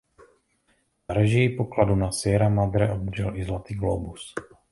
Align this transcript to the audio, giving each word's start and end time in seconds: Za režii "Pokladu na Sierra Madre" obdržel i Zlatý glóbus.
Za 1.07 1.13
režii 1.13 1.49
"Pokladu 1.57 1.95
na 1.95 2.11
Sierra 2.11 2.49
Madre" 2.49 2.93
obdržel 2.93 3.35
i 3.37 3.43
Zlatý 3.43 3.73
glóbus. 3.75 4.33